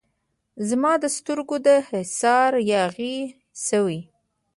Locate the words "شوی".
3.65-3.99